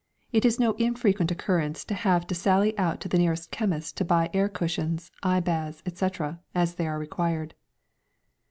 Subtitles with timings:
[0.31, 4.03] It is no infrequent occurrence to have to sally out to the nearest chemist to
[4.03, 7.53] buy air cushions, eye baths, etc., as they are required.